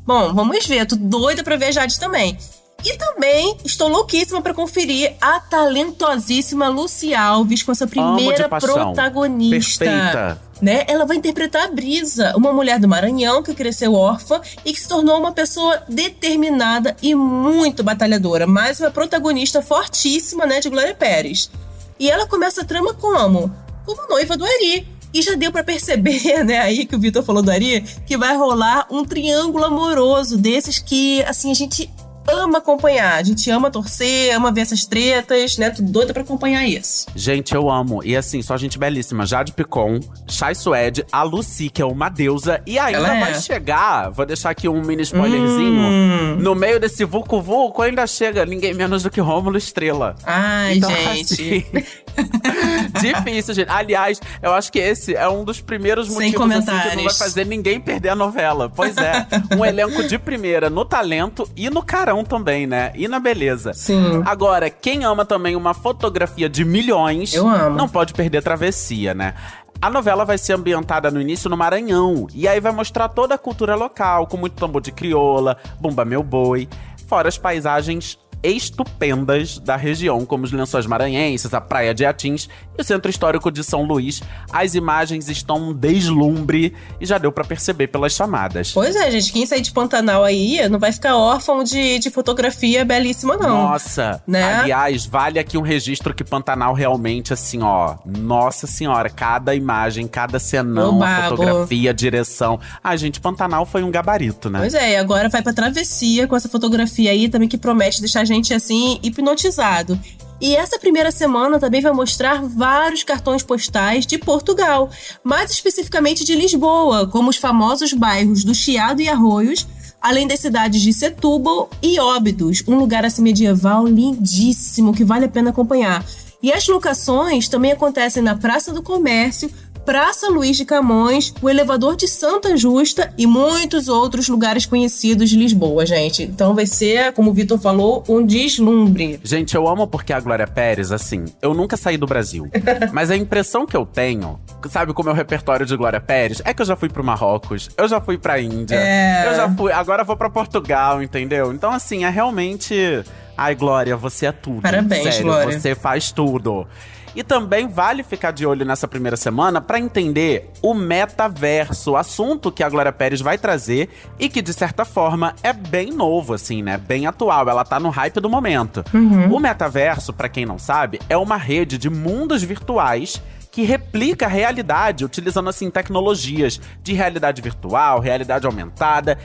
Bom, 0.05 0.35
vamos 0.35 0.67
ver, 0.67 0.85
tô 0.85 0.97
doida 0.97 1.43
pra 1.43 1.57
ver 1.57 1.67
a 1.67 1.73
Jade 1.73 1.99
também. 1.99 2.37
E 2.85 2.97
também 2.97 3.57
estou 3.65 3.89
louquíssima 3.89 4.41
pra 4.41 4.55
conferir 4.55 5.17
a 5.21 5.41
talentosíssima 5.41 6.69
Lucy 6.69 7.13
Alves 7.13 7.63
com 7.63 7.73
essa 7.73 7.89
primeira 7.89 8.49
protagonista. 8.49 9.85
Perfeita. 9.85 10.43
Né? 10.63 10.85
Ela 10.87 11.05
vai 11.05 11.17
interpretar 11.17 11.65
a 11.65 11.69
Brisa, 11.69 12.33
uma 12.37 12.53
mulher 12.53 12.79
do 12.79 12.89
Maranhão 12.89 13.43
que 13.43 13.55
cresceu 13.55 13.95
órfã 13.95 14.41
e 14.65 14.73
que 14.73 14.81
se 14.81 14.89
tornou 14.89 15.19
uma 15.19 15.33
pessoa 15.33 15.83
determinada 15.89 16.97
e 17.03 17.15
muito 17.15 17.83
batalhadora, 17.83 18.47
mais 18.47 18.81
uma 18.81 18.91
protagonista 18.91 19.63
fortíssima, 19.63 20.47
né, 20.47 20.59
de 20.61 20.69
Glória 20.69 20.95
Pérez. 20.95 21.51
E 21.99 22.11
ela 22.11 22.27
começa 22.27 22.63
a 22.63 22.65
trama 22.65 22.93
como? 22.95 23.53
Como 23.85 24.09
noiva 24.09 24.37
do 24.37 24.45
Ari. 24.45 24.87
E 25.13 25.23
já 25.23 25.35
deu 25.35 25.51
pra 25.51 25.65
perceber, 25.65 26.43
né, 26.45 26.59
aí 26.59 26.87
que 26.87 26.95
o 26.95 27.01
Vitor 27.01 27.23
falou 27.23 27.43
do 27.43 27.51
Ari, 27.51 27.81
que 28.07 28.17
vai 28.17 28.37
rolar 28.37 28.87
um 28.91 29.05
triângulo 29.05 29.65
amoroso 29.65 30.37
desses 30.37 30.79
que, 30.79 31.23
assim, 31.23 31.51
a 31.51 31.55
gente 31.55 31.91
ama 32.31 32.59
acompanhar. 32.59 33.15
A 33.19 33.23
gente 33.23 33.51
ama 33.51 33.71
torcer, 33.71 34.35
ama 34.35 34.51
ver 34.53 34.63
essas 34.63 34.85
tretas, 34.85 35.57
né? 35.59 35.71
Tô 35.71 35.83
doida 35.83 36.13
pra 36.13 36.23
acompanhar 36.23 36.67
isso. 36.67 37.07
Gente, 37.15 37.55
eu 37.55 37.71
amo. 37.71 38.03
E 38.05 38.17
assim, 38.17 38.43
só 38.43 38.57
gente 38.57 38.79
belíssima. 38.79 39.27
Jade 39.27 39.53
Picon, 39.53 40.01
Shai 40.29 40.55
Suede, 40.55 41.05
a 41.11 41.23
Lucy, 41.23 41.69
que 41.71 41.83
é 41.83 41.85
uma 41.87 42.09
deusa. 42.09 42.61
E 42.67 42.79
ainda 42.79 42.99
Ela 42.99 43.17
é. 43.17 43.21
vai 43.21 43.35
chegar, 43.41 44.11
vou 44.11 44.27
deixar 44.27 44.51
aqui 44.51 44.69
um 44.69 44.83
mini 44.83 45.03
spoilerzinho. 45.03 45.81
Hum. 45.81 46.37
No 46.39 46.55
meio 46.55 46.79
desse 46.81 47.05
Vucu 47.05 47.41
Vucu 47.41 47.83
ainda 47.83 48.07
chega 48.07 48.45
ninguém 48.47 48.75
menos 48.75 49.03
do 49.03 49.11
que 49.11 49.21
Rômulo 49.21 49.57
Estrela. 49.57 50.15
Ai, 50.25 50.77
Então, 50.77 50.91
gente. 50.91 51.33
assim, 51.35 51.65
difícil, 53.01 53.55
gente. 53.55 53.71
Aliás, 53.71 54.21
eu 54.43 54.53
acho 54.53 54.71
que 54.73 54.79
esse 54.79 55.15
é 55.15 55.29
um 55.29 55.45
dos 55.45 55.61
primeiros 55.61 56.09
Sem 56.09 56.33
motivos 56.33 56.69
assim, 56.69 56.89
que 56.91 56.97
não 56.97 57.05
vai 57.05 57.15
fazer 57.15 57.45
ninguém 57.45 57.81
perder 57.81 58.11
a 58.11 58.15
novela. 58.15 58.71
Pois 58.75 58.97
é, 58.97 59.27
um 59.57 59.65
elenco 59.65 60.03
de 60.05 60.19
primeira 60.19 60.69
no 60.71 60.85
talento 60.85 61.49
e 61.57 61.69
no 61.71 61.83
carão 61.83 62.25
também, 62.25 62.67
né? 62.67 62.93
E 62.95 63.09
na 63.09 63.19
beleza. 63.21 63.73
Sim. 63.73 64.23
Agora, 64.25 64.71
quem 64.71 65.05
ama 65.05 65.25
também 65.25 65.57
uma 65.57 65.75
fotografia 65.75 66.49
de 66.49 66.65
milhões, 66.65 67.35
Eu 67.35 67.49
amo. 67.49 67.77
não 67.77 67.89
pode 67.89 68.13
perder 68.13 68.43
travessia, 68.43 69.15
né? 69.15 69.35
A 69.81 69.89
novela 69.89 70.25
vai 70.25 70.37
ser 70.37 70.55
ambientada 70.55 71.09
no 71.09 71.21
início 71.21 71.49
no 71.49 71.57
Maranhão, 71.57 72.27
e 72.35 72.49
aí 72.49 72.59
vai 72.59 72.73
mostrar 72.73 73.09
toda 73.09 73.37
a 73.37 73.39
cultura 73.39 73.77
local, 73.77 74.27
com 74.27 74.37
muito 74.37 74.55
tambor 74.55 74.83
de 74.83 74.91
crioula, 74.91 75.57
bumba 75.81 76.05
meu 76.05 76.21
boi, 76.21 76.69
fora 77.07 77.29
as 77.29 77.39
paisagens 77.39 78.19
estupendas 78.43 79.59
da 79.59 79.77
região, 79.77 80.25
como 80.25 80.45
os 80.45 80.53
Lençóis 80.53 80.87
Maranhenses, 80.87 81.53
a 81.53 81.61
Praia 81.61 81.95
de 81.95 82.05
Atins 82.05 82.49
e 82.77 82.81
o 82.81 82.85
Centro 82.85 83.11
Histórico 83.11 83.51
de 83.51 83.65
São 83.65 83.83
Luís. 83.83 84.23
As 84.53 84.75
imagens 84.75 85.29
estão 85.29 85.71
um 85.71 85.73
deslumbre 85.75 86.75
e 87.01 87.07
já 87.07 87.19
deu 87.19 87.33
para 87.33 87.45
perceber 87.45 87.89
pelas 87.89 88.13
chamadas. 88.13 88.73
Pois 88.73 88.95
é, 88.95 89.11
gente, 89.11 89.33
quem 89.33 89.47
sair 89.47 89.61
de 89.61 89.73
Pantanal 89.73 90.23
aí 90.25 90.69
não 90.69 90.79
vai 90.79 90.93
ficar 90.93 91.17
órfão 91.17 91.65
de, 91.65 91.99
de 91.99 92.11
fotografia 92.11 92.85
belíssima, 92.85 93.37
não. 93.37 93.69
Nossa, 93.69 94.23
Né? 94.27 94.43
aliás, 94.55 95.07
vale 95.07 95.39
aqui 95.39 95.57
um 95.59 95.63
registro 95.63 96.15
que 96.15 96.23
Pantanal 96.25 96.75
realmente, 96.75 97.33
assim, 97.33 97.63
ó, 97.63 97.97
nossa 98.05 98.67
senhora, 98.67 99.09
cada 99.11 99.55
imagem, 99.55 100.07
cada 100.07 100.39
cenão, 100.39 101.03
a 101.03 101.29
fotografia, 101.31 101.91
a 101.91 101.93
direção. 101.93 102.61
Ah, 102.83 102.97
gente, 102.97 103.21
Pantanal 103.21 103.65
foi 103.67 103.83
um 103.83 103.91
gabarito, 103.91 104.51
né? 104.51 104.61
Pois 104.61 104.75
é, 104.75 104.93
e 104.93 104.97
agora 104.97 105.29
vai 105.29 105.43
pra 105.43 105.53
travessia 105.53 106.27
com 106.27 106.37
essa 106.37 106.49
fotografia 106.49 107.11
aí 107.11 107.29
também 107.29 107.49
que 107.49 107.59
promete 107.59 108.01
deixar 108.01 108.25
gente 108.29 108.55
assim 108.55 109.01
hipnotizado. 109.03 109.99
E 110.41 110.55
essa 110.55 110.79
primeira 110.79 111.11
semana 111.11 111.59
também 111.59 111.81
vai 111.81 111.93
mostrar 111.93 112.43
vários 112.43 113.03
cartões 113.03 113.43
postais 113.43 114.07
de 114.07 114.17
Portugal, 114.19 114.89
mais 115.25 115.51
especificamente 115.51 116.25
de 116.25 116.37
Lisboa, 116.37 117.09
como 117.09 117.31
os 117.31 117.37
famosos 117.37 117.93
bairros 117.93 118.45
do 118.45 118.55
Chiado 118.55 119.03
e 119.03 119.09
Arroios, 119.09 119.67
além 120.01 120.29
das 120.29 120.39
cidades 120.39 120.81
de 120.81 120.93
Setúbal 120.93 121.69
e 121.83 121.99
Óbidos, 121.99 122.63
um 122.69 122.77
lugar 122.77 123.05
assim 123.05 123.23
medieval 123.23 123.85
lindíssimo 123.85 124.95
que 124.95 125.05
vale 125.05 125.25
a 125.25 125.29
pena 125.29 125.51
acompanhar. 125.51 126.05
E 126.43 126.53
as 126.53 126.67
locações 126.69 127.49
também 127.49 127.73
acontecem 127.73 128.23
na 128.23 128.37
Praça 128.37 128.73
do 128.73 128.81
Comércio, 128.83 129.51
Praça 129.85 130.29
Luiz 130.29 130.57
de 130.57 130.67
Camões, 130.67 131.33
o 131.41 131.49
elevador 131.49 131.97
de 131.97 132.07
Santa 132.07 132.57
Justa 132.59 133.13
e 133.17 133.27
muitos 133.27 133.89
outros 133.89 134.29
lugares 134.29 134.67
conhecidos 134.67 135.31
de 135.31 135.37
Lisboa, 135.39 135.87
gente. 135.87 136.23
Então 136.23 136.55
vai 136.55 136.67
ser, 136.67 137.13
como 137.15 137.31
o 137.31 137.35
Vitor 137.35 137.59
falou, 137.59 138.05
um 138.07 138.25
deslumbre. 138.25 139.19
Gente, 139.25 139.55
eu 139.55 139.67
amo 139.67 139.87
porque 139.87 140.13
a 140.13 140.21
Glória 140.21 140.47
Pérez, 140.47 140.93
assim, 140.93 141.25
eu 141.41 141.55
nunca 141.55 141.77
saí 141.77 141.97
do 141.97 142.07
Brasil. 142.07 142.49
mas 142.93 143.11
a 143.11 143.17
impressão 143.17 143.65
que 143.67 143.77
eu 143.77 143.87
tenho, 143.87 144.39
sabe, 144.71 144.93
com 144.93 145.01
o 145.01 145.05
meu 145.07 145.15
repertório 145.15 145.65
de 145.65 145.75
Glória 145.75 146.01
Pérez, 146.01 146.43
é 146.45 146.53
que 146.53 146.61
eu 146.61 146.67
já 146.67 146.77
fui 146.77 146.91
pro 146.91 147.03
Marrocos, 147.03 147.71
eu 147.77 147.89
já 147.89 147.99
fui 147.99 148.19
pra 148.19 148.39
Índia, 148.39 148.77
É. 148.77 149.27
eu 149.27 149.35
já 149.35 149.51
fui, 149.51 149.73
agora 149.73 150.05
vou 150.05 150.17
pra 150.19 150.29
Portugal, 150.29 151.03
entendeu? 151.03 151.51
Então, 151.53 151.73
assim, 151.73 152.05
é 152.05 152.11
realmente. 152.11 153.03
Ai, 153.39 153.55
Glória, 153.55 153.97
você 153.97 154.27
é 154.27 154.33
tudo. 154.33 154.63
Parabéns, 154.63 155.05
Sério, 155.05 155.23
Glória. 155.23 155.61
você 155.61 155.75
faz 155.77 156.11
tudo. 156.11 156.67
E 157.15 157.23
também 157.23 157.69
vale 157.69 158.03
ficar 158.03 158.33
de 158.33 158.45
olho 158.45 158.65
nessa 158.67 158.87
primeira 158.87 159.17
semana 159.17 159.61
pra 159.61 159.79
entender 159.79 160.51
o 160.61 160.75
metaverso, 160.75 161.97
assunto 161.97 162.51
que 162.51 162.63
a 162.63 162.69
Glória 162.69 162.93
Pérez 162.93 163.21
vai 163.21 163.39
trazer 163.39 163.89
e 164.19 164.29
que, 164.29 164.43
de 164.43 164.53
certa 164.53 164.85
forma, 164.85 165.35
é 165.43 165.53
bem 165.53 165.91
novo, 165.91 166.35
assim, 166.35 166.63
né? 166.63 166.77
Bem 166.77 167.07
atual. 167.07 167.49
Ela 167.49 167.65
tá 167.65 167.81
no 167.81 167.91
hype 167.91 168.21
do 168.21 168.29
momento. 168.29 168.85
O 169.33 169.41
metaverso, 169.41 170.13
pra 170.13 170.29
quem 170.29 170.45
não 170.45 170.59
sabe, 170.59 171.01
é 171.09 171.17
uma 171.17 171.37
rede 171.37 171.79
de 171.79 171.89
mundos 171.89 172.43
virtuais 172.43 173.23
que 173.51 173.63
replica 173.63 174.27
a 174.27 174.29
realidade 174.29 175.05
utilizando 175.05 175.49
assim 175.49 175.71
tecnologias 175.71 176.61
de 176.83 176.93
realidade 176.93 177.41
virtual, 177.41 177.99
realidade 178.01 178.47
aumentada. 178.47 179.19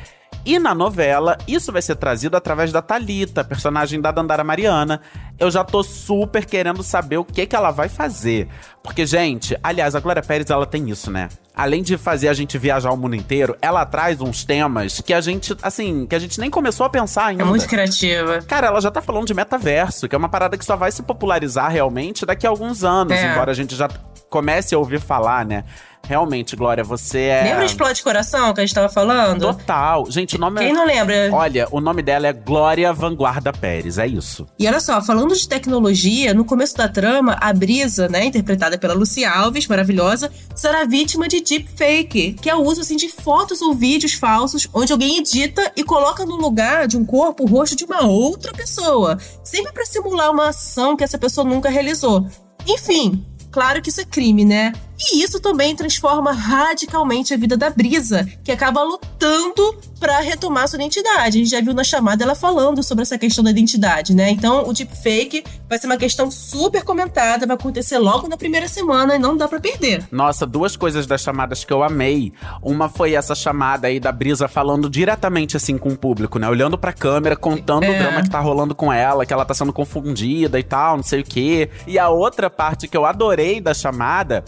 E 0.46 0.60
na 0.60 0.76
novela, 0.76 1.38
isso 1.48 1.72
vai 1.72 1.82
ser 1.82 1.96
trazido 1.96 2.36
através 2.36 2.70
da 2.72 2.82
Talita, 2.82 3.46
personagem 3.46 4.02
da 4.02 4.12
Dandara 4.12 4.44
Mariana. 4.44 5.00
Eu 5.40 5.50
já 5.50 5.64
tô 5.64 5.82
super 5.84 6.46
querendo 6.46 6.84
saber 6.84 7.16
o 7.18 7.24
que 7.24 7.46
que 7.46 7.56
ela 7.56 7.72
vai 7.72 7.88
fazer. 7.88 8.50
Porque, 8.84 9.06
gente, 9.06 9.58
aliás, 9.64 9.96
a 9.96 10.02
Glória 10.02 10.22
Pérez, 10.22 10.50
ela 10.50 10.66
tem 10.66 10.90
isso, 10.90 11.10
né? 11.10 11.30
Além 11.56 11.82
de 11.82 11.98
fazer 11.98 12.28
a 12.28 12.34
gente 12.34 12.58
viajar 12.58 12.92
o 12.92 12.98
mundo 12.98 13.16
inteiro, 13.16 13.56
ela 13.62 13.86
traz 13.86 14.20
uns 14.20 14.44
temas 14.44 15.00
que 15.00 15.14
a 15.14 15.22
gente, 15.22 15.56
assim, 15.62 16.06
que 16.06 16.16
a 16.16 16.20
gente 16.20 16.38
nem 16.40 16.50
começou 16.50 16.86
a 16.86 16.90
pensar 16.90 17.28
ainda. 17.28 17.44
É 17.44 17.46
muito 17.46 17.66
criativa. 17.68 18.42
Cara, 18.42 18.68
ela 18.68 18.82
já 18.82 18.92
tá 18.92 19.02
falando 19.02 19.26
de 19.28 19.34
metaverso, 19.34 20.10
que 20.10 20.16
é 20.16 20.18
uma 20.18 20.28
parada 20.30 20.58
que 20.58 20.66
só 20.66 20.76
vai 20.76 20.92
se 20.92 21.04
popularizar 21.04 21.72
realmente 21.72 22.26
daqui 22.26 22.46
a 22.46 22.50
alguns 22.50 22.84
anos, 22.84 23.14
É. 23.14 23.32
embora 23.32 23.52
a 23.52 23.56
gente 23.56 23.76
já 23.76 23.88
comece 24.30 24.76
a 24.76 24.78
ouvir 24.78 25.00
falar, 25.00 25.46
né? 25.46 25.64
Realmente, 26.06 26.56
Glória, 26.56 26.84
você 26.84 27.20
é. 27.20 27.44
Lembra 27.44 27.64
o 27.64 27.66
Explode 27.66 28.04
Coração 28.04 28.54
que 28.54 28.60
a 28.60 28.66
gente 28.66 28.76
tava 28.76 28.90
falando? 28.90 29.40
Total. 29.40 30.06
Gente, 30.12 30.36
o 30.36 30.40
nome 30.40 30.60
Quem 30.60 30.70
é. 30.70 30.74
não 30.74 30.86
lembra? 30.86 31.30
Olha, 31.32 31.68
o 31.72 31.80
nome 31.80 32.02
dela 32.02 32.28
é 32.28 32.34
Glória 32.34 32.92
Vanguarda 32.92 33.54
Pérez, 33.54 33.98
é 33.98 34.06
isso. 34.06 34.46
E 34.60 34.68
olha 34.68 34.82
só, 34.82 35.02
falando 35.02 35.34
de 35.34 35.48
tecnologia, 35.48 36.34
no 36.34 36.44
começo 36.44 36.76
da 36.76 36.90
trama, 36.90 37.38
a 37.40 37.54
Brisa, 37.54 38.10
né, 38.10 38.26
interpretada 38.26 38.78
pela 38.78 38.94
Lucy 38.94 39.24
Alves, 39.24 39.66
maravilhosa, 39.66 40.30
será 40.54 40.84
vítima 40.84 41.28
de 41.28 41.40
deepfake, 41.40 42.34
que 42.34 42.50
é 42.50 42.56
o 42.56 42.62
uso 42.62 42.82
assim, 42.82 42.98
de 42.98 43.08
fotos 43.08 43.62
ou 43.62 43.74
vídeos 43.74 44.14
falsos, 44.14 44.68
onde 44.74 44.92
alguém 44.92 45.20
edita 45.20 45.72
e 45.76 45.84
coloca 45.84 46.26
no 46.26 46.36
lugar 46.36 46.86
de 46.86 46.98
um 46.98 47.06
corpo 47.06 47.44
o 47.44 47.48
rosto 47.48 47.78
de 47.78 47.86
uma 47.86 48.06
outra 48.06 48.52
pessoa, 48.52 49.18
sempre 49.42 49.72
para 49.72 49.86
simular 49.86 50.32
uma 50.32 50.50
ação 50.50 50.98
que 50.98 51.04
essa 51.04 51.18
pessoa 51.18 51.48
nunca 51.48 51.70
realizou. 51.70 52.28
Enfim, 52.68 53.26
claro 53.52 53.82
que 53.82 53.90
isso 53.90 54.02
é 54.02 54.06
crime, 54.06 54.44
né? 54.44 54.74
E 55.12 55.22
isso 55.24 55.40
também 55.40 55.76
transforma 55.76 56.32
radicalmente 56.32 57.34
a 57.34 57.38
vida 57.38 57.58
da 57.58 57.70
Brisa, 57.70 58.28
que 58.44 58.52
acaba 58.52 58.82
lutando 58.84 59.78
pra 60.00 60.20
retomar 60.20 60.68
sua 60.68 60.78
identidade. 60.78 61.38
A 61.38 61.42
gente 61.44 61.50
já 61.50 61.62
viu 61.62 61.74
na 61.74 61.84
chamada 61.84 62.24
ela 62.24 62.36
falando 62.36 62.82
sobre 62.84 63.02
essa 63.02 63.18
questão 63.18 63.44
da 63.44 63.50
identidade, 63.52 64.14
né? 64.16 64.30
Então, 64.30 64.68
o 64.68 64.74
deepfake 64.74 65.44
vai 65.70 65.78
ser 65.78 65.88
uma 65.88 65.98
questão 65.98 66.30
super 66.32 66.84
comentada, 66.84 67.46
vai 67.46 67.56
acontecer 67.56 67.98
logo 67.98 68.28
na 68.28 68.38
primeira 68.38 68.68
semana 68.68 69.16
e 69.16 69.20
não 69.20 69.36
dá 69.36 69.48
pra 69.48 69.60
perder. 69.60 70.06
Nossa, 70.12 70.46
duas 70.46 70.76
coisas 70.76 71.06
das 71.06 71.22
chamadas 71.22 71.64
que 71.64 71.72
eu 71.74 71.84
amei. 71.84 72.32
Uma 72.62 72.90
foi 72.90 73.14
essa 73.14 73.34
chamada 73.36 73.88
aí 73.88 74.00
da 74.00 74.12
Brisa 74.12 74.48
falando 74.48 74.90
diretamente 74.90 75.58
assim 75.58 75.78
com 75.78 75.90
o 75.90 75.98
público, 75.98 76.38
né? 76.40 76.50
Olhando 76.50 76.78
pra 76.78 76.94
câmera, 76.94 77.36
contando 77.36 77.84
o 77.84 77.92
É. 77.94 78.00
drama 78.00 78.22
que 78.24 78.30
tá 78.30 78.40
rolando 78.40 78.76
com 78.76 78.92
ela, 78.92 79.26
que 79.26 79.34
ela 79.34 79.46
tá 79.46 79.54
sendo 79.54 79.74
confundida 79.74 80.60
e 80.60 80.64
tal, 80.64 80.98
não 80.98 81.04
sei 81.04 81.22
o 81.22 81.26
quê. 81.26 81.70
E 81.88 81.98
a 82.00 82.10
outra 82.10 82.50
parte 82.50 82.88
que 82.88 82.96
eu 82.98 83.06
adorei 83.06 83.60
da 83.62 83.74
chamada 83.74 84.44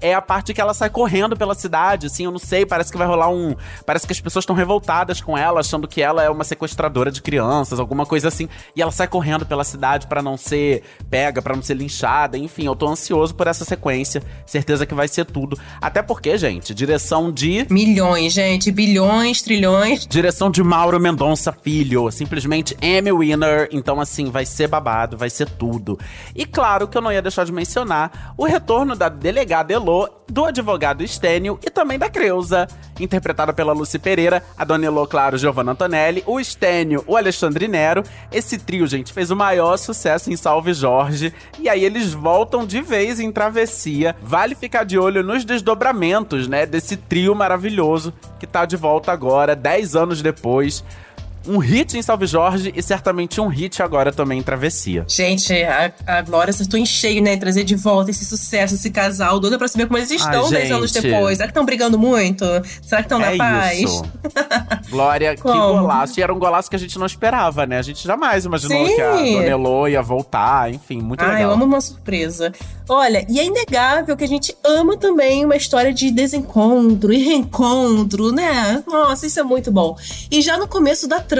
é 0.00 0.14
a 0.14 0.20
parte 0.20 0.52
que 0.52 0.60
ela 0.60 0.74
sai 0.74 0.90
correndo 0.90 1.36
pela 1.36 1.54
cidade, 1.54 2.06
assim, 2.06 2.24
eu 2.24 2.30
não 2.30 2.38
sei, 2.38 2.66
parece 2.66 2.90
que 2.90 2.98
vai 2.98 3.06
rolar 3.06 3.30
um. 3.30 3.54
Parece 3.86 4.06
que 4.06 4.12
as 4.12 4.20
pessoas 4.20 4.42
estão 4.42 4.54
revoltadas 4.54 5.20
com 5.20 5.36
ela, 5.36 5.60
achando 5.60 5.88
que 5.88 6.02
ela 6.02 6.22
é 6.22 6.30
uma 6.30 6.44
sequestradora 6.44 7.10
de 7.10 7.22
crianças, 7.22 7.80
alguma 7.80 8.04
coisa 8.04 8.28
assim. 8.28 8.48
E 8.76 8.82
ela 8.82 8.90
sai 8.90 9.08
correndo 9.08 9.46
pela 9.46 9.64
cidade 9.64 10.06
pra 10.06 10.22
não 10.22 10.36
ser 10.36 10.82
pega, 11.10 11.40
pra 11.40 11.54
não 11.54 11.62
ser 11.62 11.74
linchada, 11.74 12.36
enfim, 12.36 12.66
eu 12.66 12.76
tô 12.76 12.88
ansioso 12.88 13.34
por 13.34 13.46
essa 13.46 13.64
sequência. 13.64 14.22
Certeza 14.46 14.86
que 14.86 14.94
vai 14.94 15.08
ser 15.08 15.24
tudo. 15.24 15.58
Até 15.80 16.02
porque, 16.02 16.36
gente, 16.36 16.74
direção 16.74 17.32
de. 17.32 17.66
Milhões, 17.70 18.32
gente, 18.32 18.70
bilhões, 18.70 19.42
trilhões. 19.42 20.06
Direção 20.06 20.50
de 20.50 20.62
Mauro 20.62 21.00
Mendonça 21.00 21.52
Filho, 21.52 22.10
simplesmente 22.10 22.76
Emmy 22.82 23.12
Winner. 23.12 23.68
Então, 23.72 24.00
assim, 24.00 24.30
vai 24.30 24.44
ser 24.44 24.68
babado, 24.68 25.16
vai 25.16 25.30
ser 25.30 25.48
tudo. 25.48 25.98
E 26.34 26.44
claro 26.44 26.88
que 26.88 26.96
eu 26.96 27.02
não 27.02 27.12
ia 27.12 27.22
deixar 27.22 27.44
de 27.44 27.52
mencionar 27.52 28.34
o 28.36 28.44
retorno 28.44 28.94
da 28.94 29.08
delegada 29.08 29.72
Elô, 29.72 29.83
do 30.26 30.44
advogado 30.44 31.04
Estênio 31.04 31.58
e 31.62 31.70
também 31.70 31.98
da 31.98 32.08
Creuza, 32.08 32.66
interpretada 32.98 33.52
pela 33.52 33.72
Lucy 33.72 33.98
Pereira, 33.98 34.42
a 34.56 34.64
Dona 34.64 34.86
Elô, 34.86 35.06
claro, 35.06 35.36
Giovanna 35.36 35.72
Antonelli, 35.72 36.22
o 36.26 36.40
Estênio, 36.40 37.04
o 37.06 37.16
Alexandre 37.16 37.68
Nero. 37.68 38.02
Esse 38.32 38.58
trio, 38.58 38.86
gente, 38.86 39.12
fez 39.12 39.30
o 39.30 39.36
maior 39.36 39.76
sucesso 39.76 40.32
em 40.32 40.36
Salve 40.36 40.72
Jorge. 40.72 41.32
E 41.58 41.68
aí 41.68 41.84
eles 41.84 42.12
voltam 42.12 42.66
de 42.66 42.80
vez 42.80 43.20
em 43.20 43.30
Travessia. 43.30 44.16
Vale 44.22 44.54
ficar 44.54 44.84
de 44.84 44.98
olho 44.98 45.22
nos 45.22 45.44
desdobramentos, 45.44 46.48
né, 46.48 46.64
desse 46.66 46.96
trio 46.96 47.34
maravilhoso 47.34 48.12
que 48.40 48.46
tá 48.46 48.64
de 48.64 48.76
volta 48.76 49.12
agora, 49.12 49.54
10 49.54 49.96
anos 49.96 50.22
depois. 50.22 50.84
Um 51.46 51.58
hit 51.58 51.96
em 51.96 52.02
Salve 52.02 52.26
Jorge 52.26 52.72
e 52.74 52.82
certamente 52.82 53.40
um 53.40 53.48
hit 53.48 53.82
agora 53.82 54.12
também 54.12 54.38
em 54.38 54.42
Travessia. 54.42 55.04
Gente, 55.08 55.52
a, 55.62 55.92
a 56.06 56.22
Glória 56.22 56.50
acertou 56.50 56.78
em 56.78 56.86
cheio, 56.86 57.22
né? 57.22 57.36
Trazer 57.36 57.64
de 57.64 57.74
volta 57.74 58.10
esse 58.10 58.24
sucesso, 58.24 58.74
esse 58.74 58.90
casal. 58.90 59.38
Doida 59.40 59.58
pra 59.58 59.68
saber 59.68 59.86
como 59.86 59.98
eles 59.98 60.10
estão 60.10 60.44
Ai, 60.46 60.50
10 60.52 60.70
anos 60.72 60.92
depois. 60.92 61.36
Será 61.36 61.46
que 61.48 61.50
estão 61.52 61.64
brigando 61.64 61.98
muito? 61.98 62.44
Será 62.82 63.02
que 63.02 63.06
estão 63.06 63.18
na 63.18 63.32
é 63.32 63.36
paz? 63.36 63.78
isso. 63.80 64.02
Glória, 64.90 65.34
que 65.36 65.42
golaço. 65.42 66.18
E 66.18 66.22
era 66.22 66.32
um 66.32 66.38
golaço 66.38 66.70
que 66.70 66.76
a 66.76 66.78
gente 66.78 66.98
não 66.98 67.06
esperava, 67.06 67.66
né? 67.66 67.78
A 67.78 67.82
gente 67.82 68.04
jamais 68.06 68.44
imaginou 68.44 68.86
Sim. 68.86 68.94
que 68.94 69.00
a 69.00 69.12
Dona 69.14 69.46
Elô 69.46 69.88
ia 69.88 70.02
voltar. 70.02 70.72
Enfim, 70.72 71.00
muito 71.00 71.22
Ah, 71.22 71.26
legal. 71.28 71.42
eu 71.42 71.50
amo 71.50 71.64
uma 71.64 71.80
surpresa. 71.80 72.52
Olha, 72.88 73.24
e 73.28 73.38
é 73.40 73.44
inegável 73.44 74.16
que 74.16 74.24
a 74.24 74.28
gente 74.28 74.54
ama 74.62 74.96
também 74.96 75.44
uma 75.44 75.56
história 75.56 75.92
de 75.92 76.10
desencontro 76.10 77.12
e 77.12 77.18
reencontro, 77.18 78.30
né? 78.30 78.82
Nossa, 78.86 79.26
isso 79.26 79.40
é 79.40 79.42
muito 79.42 79.72
bom. 79.72 79.96
E 80.30 80.42
já 80.42 80.58
no 80.58 80.68
começo 80.68 81.08
da 81.08 81.18
trama, 81.20 81.33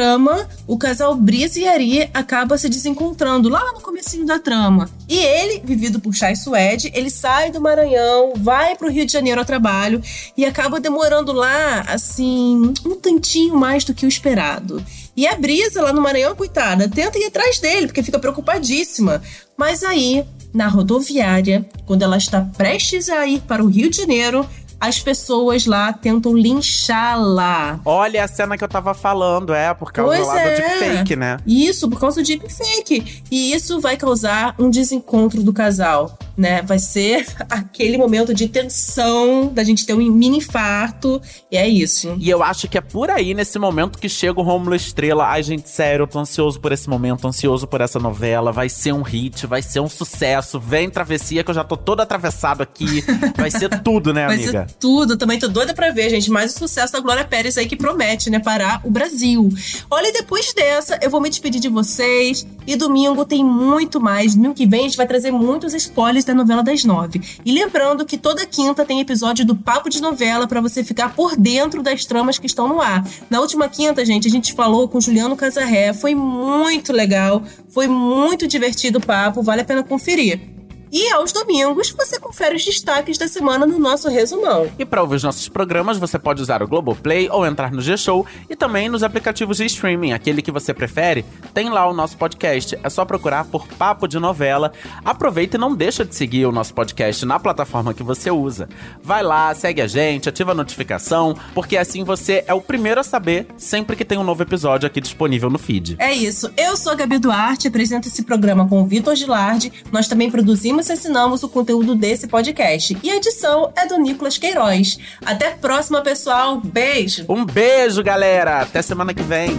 o 0.66 0.78
casal 0.78 1.14
Brisa 1.14 1.58
e 1.58 1.68
Ari 1.68 2.10
acaba 2.12 2.58
se 2.58 2.68
desencontrando 2.68 3.48
lá 3.48 3.72
no 3.72 3.80
comecinho 3.80 4.26
da 4.26 4.38
trama. 4.38 4.90
E 5.08 5.16
ele, 5.16 5.62
vivido 5.64 6.00
por 6.00 6.14
Chay 6.14 6.34
Suede, 6.36 6.90
ele 6.94 7.10
sai 7.10 7.50
do 7.50 7.60
Maranhão, 7.60 8.32
vai 8.36 8.76
pro 8.76 8.90
Rio 8.90 9.06
de 9.06 9.12
Janeiro 9.12 9.40
ao 9.40 9.46
trabalho 9.46 10.02
e 10.36 10.44
acaba 10.44 10.80
demorando 10.80 11.32
lá, 11.32 11.82
assim, 11.82 12.72
um 12.84 12.94
tantinho 12.96 13.56
mais 13.56 13.84
do 13.84 13.94
que 13.94 14.06
o 14.06 14.08
esperado. 14.08 14.84
E 15.16 15.26
a 15.26 15.36
Brisa 15.36 15.82
lá 15.82 15.92
no 15.92 16.02
Maranhão, 16.02 16.34
coitada, 16.34 16.88
tenta 16.88 17.18
ir 17.18 17.26
atrás 17.26 17.58
dele, 17.58 17.86
porque 17.86 18.02
fica 18.02 18.18
preocupadíssima. 18.18 19.22
Mas 19.56 19.84
aí 19.84 20.24
na 20.54 20.68
rodoviária, 20.68 21.68
quando 21.84 22.02
ela 22.02 22.16
está 22.16 22.40
prestes 22.56 23.08
a 23.08 23.26
ir 23.26 23.40
para 23.40 23.62
o 23.62 23.66
Rio 23.66 23.90
de 23.90 23.96
Janeiro, 23.96 24.48
as 24.80 25.00
pessoas 25.00 25.66
lá 25.66 25.92
tentam 25.92 26.36
linchá-la. 26.36 27.80
Olha 27.84 28.24
a 28.24 28.28
cena 28.28 28.56
que 28.56 28.64
eu 28.64 28.68
tava 28.68 28.94
falando, 28.94 29.54
é, 29.54 29.72
por 29.74 29.92
causa 29.92 30.16
Pois 30.16 30.26
lá 30.26 30.40
é. 30.40 30.50
do 30.50 30.62
deepfake, 30.62 31.16
né? 31.16 31.38
Isso, 31.46 31.88
por 31.88 32.00
causa 32.00 32.22
do 32.22 32.26
deepfake. 32.26 33.22
E 33.30 33.52
isso 33.52 33.80
vai 33.80 33.96
causar 33.96 34.54
um 34.58 34.70
desencontro 34.70 35.42
do 35.42 35.52
casal, 35.52 36.18
né? 36.36 36.62
Vai 36.62 36.78
ser 36.78 37.26
aquele 37.48 37.96
momento 37.96 38.34
de 38.34 38.48
tensão, 38.48 39.48
da 39.52 39.64
gente 39.64 39.86
ter 39.86 39.94
um 39.94 39.98
mini 39.98 40.38
infarto. 40.38 41.20
E 41.50 41.56
é 41.56 41.68
isso. 41.68 42.16
E 42.18 42.28
eu 42.28 42.42
acho 42.42 42.68
que 42.68 42.78
é 42.78 42.80
por 42.80 43.10
aí, 43.10 43.34
nesse 43.34 43.58
momento, 43.58 43.98
que 43.98 44.08
chega 44.08 44.40
o 44.40 44.42
Rômulo 44.42 44.74
Estrela. 44.74 45.26
Ai, 45.26 45.42
gente, 45.42 45.68
sério, 45.68 46.04
eu 46.04 46.06
tô 46.06 46.18
ansioso 46.18 46.60
por 46.60 46.72
esse 46.72 46.88
momento, 46.88 47.26
ansioso 47.26 47.66
por 47.66 47.80
essa 47.80 47.98
novela. 47.98 48.52
Vai 48.52 48.68
ser 48.68 48.92
um 48.92 49.02
hit, 49.02 49.46
vai 49.46 49.62
ser 49.62 49.80
um 49.80 49.88
sucesso. 49.88 50.58
Vem 50.58 50.90
travessia, 50.90 51.42
que 51.44 51.50
eu 51.50 51.54
já 51.54 51.64
tô 51.64 51.76
todo 51.76 52.00
atravessado 52.00 52.62
aqui. 52.62 53.04
Vai 53.36 53.50
ser 53.50 53.68
tudo, 53.82 54.12
né, 54.12 54.26
Vai 54.26 54.36
amiga? 54.36 54.66
ser 54.68 54.74
tudo, 54.76 55.16
também 55.16 55.38
tô 55.38 55.48
doida 55.48 55.74
pra 55.74 55.90
ver, 55.90 56.10
gente. 56.10 56.30
Mais 56.30 56.54
o 56.54 56.58
sucesso 56.58 56.92
da 56.92 57.00
Glória 57.00 57.24
Pérez 57.24 57.58
aí 57.58 57.66
que 57.66 57.76
promete, 57.76 58.30
né, 58.30 58.38
parar 58.38 58.80
o 58.84 58.90
Brasil. 58.90 59.48
Olha, 59.90 60.08
e 60.08 60.12
depois 60.12 60.52
dessa, 60.54 60.98
eu 61.02 61.10
vou 61.10 61.20
me 61.20 61.28
despedir 61.28 61.60
de 61.60 61.68
vocês. 61.68 62.46
E 62.66 62.76
domingo 62.76 63.24
tem 63.24 63.44
muito 63.44 64.00
mais. 64.00 64.34
Domingo 64.34 64.54
que 64.54 64.66
vem 64.66 64.80
a 64.80 64.82
gente 64.84 64.96
vai 64.96 65.06
trazer 65.06 65.30
muitos 65.30 65.74
spoilers 65.74 66.23
da 66.26 66.34
novela 66.34 66.62
das 66.62 66.84
nove. 66.84 67.20
E 67.44 67.52
lembrando 67.52 68.04
que 68.04 68.16
toda 68.16 68.46
quinta 68.46 68.84
tem 68.84 69.00
episódio 69.00 69.44
do 69.44 69.56
Papo 69.56 69.90
de 69.90 70.00
Novela 70.00 70.46
pra 70.46 70.60
você 70.60 70.82
ficar 70.82 71.14
por 71.14 71.36
dentro 71.36 71.82
das 71.82 72.04
tramas 72.04 72.38
que 72.38 72.46
estão 72.46 72.68
no 72.68 72.80
ar. 72.80 73.04
Na 73.28 73.40
última 73.40 73.68
quinta, 73.68 74.04
gente, 74.04 74.28
a 74.28 74.30
gente 74.30 74.52
falou 74.52 74.88
com 74.88 75.00
Juliano 75.00 75.36
Casarré. 75.36 75.92
Foi 75.92 76.14
muito 76.14 76.92
legal, 76.92 77.42
foi 77.68 77.86
muito 77.86 78.46
divertido 78.46 78.98
o 78.98 79.06
papo, 79.06 79.42
vale 79.42 79.62
a 79.62 79.64
pena 79.64 79.82
conferir. 79.82 80.53
E 80.96 81.10
aos 81.10 81.32
domingos 81.32 81.90
você 81.90 82.20
confere 82.20 82.54
os 82.54 82.64
destaques 82.64 83.18
da 83.18 83.26
semana 83.26 83.66
no 83.66 83.80
nosso 83.80 84.08
resumão. 84.08 84.70
E 84.78 84.84
para 84.84 85.02
ouvir 85.02 85.16
os 85.16 85.24
nossos 85.24 85.48
programas, 85.48 85.98
você 85.98 86.20
pode 86.20 86.40
usar 86.40 86.62
o 86.62 86.68
Globoplay 86.68 87.28
ou 87.28 87.44
entrar 87.44 87.72
no 87.72 87.82
G-Show 87.82 88.24
e 88.48 88.54
também 88.54 88.88
nos 88.88 89.02
aplicativos 89.02 89.56
de 89.56 89.64
streaming, 89.64 90.12
aquele 90.12 90.40
que 90.40 90.52
você 90.52 90.72
prefere, 90.72 91.24
tem 91.52 91.68
lá 91.68 91.84
o 91.90 91.92
nosso 91.92 92.16
podcast. 92.16 92.78
É 92.80 92.88
só 92.88 93.04
procurar 93.04 93.44
por 93.46 93.66
Papo 93.66 94.06
de 94.06 94.20
Novela. 94.20 94.72
Aproveita 95.04 95.56
e 95.56 95.60
não 95.60 95.74
deixa 95.74 96.04
de 96.04 96.14
seguir 96.14 96.46
o 96.46 96.52
nosso 96.52 96.72
podcast 96.72 97.26
na 97.26 97.40
plataforma 97.40 97.92
que 97.92 98.04
você 98.04 98.30
usa. 98.30 98.68
Vai 99.02 99.24
lá, 99.24 99.52
segue 99.52 99.82
a 99.82 99.88
gente, 99.88 100.28
ativa 100.28 100.52
a 100.52 100.54
notificação, 100.54 101.36
porque 101.56 101.76
assim 101.76 102.04
você 102.04 102.44
é 102.46 102.54
o 102.54 102.60
primeiro 102.60 103.00
a 103.00 103.02
saber 103.02 103.48
sempre 103.56 103.96
que 103.96 104.04
tem 104.04 104.16
um 104.16 104.22
novo 104.22 104.44
episódio 104.44 104.86
aqui 104.86 105.00
disponível 105.00 105.50
no 105.50 105.58
feed. 105.58 105.96
É 105.98 106.12
isso. 106.12 106.52
Eu 106.56 106.76
sou 106.76 106.92
a 106.92 106.94
Gabi 106.94 107.18
Duarte, 107.18 107.66
apresento 107.66 108.06
esse 108.06 108.22
programa 108.22 108.68
com 108.68 108.80
o 108.80 108.86
Vitor 108.86 109.16
Gilardi. 109.16 109.72
Nós 109.90 110.06
também 110.06 110.30
produzimos 110.30 110.83
e 110.88 110.92
assinamos 110.92 111.42
o 111.42 111.48
conteúdo 111.48 111.94
desse 111.94 112.26
podcast. 112.26 112.96
E 113.02 113.10
a 113.10 113.16
edição 113.16 113.72
é 113.76 113.86
do 113.86 113.98
Nicolas 113.98 114.38
Queiroz. 114.38 114.98
Até 115.24 115.48
a 115.48 115.56
próxima, 115.56 116.00
pessoal. 116.02 116.60
Beijo! 116.62 117.24
Um 117.28 117.44
beijo, 117.44 118.02
galera! 118.02 118.60
Até 118.60 118.82
semana 118.82 119.12
que 119.12 119.22
vem! 119.22 119.56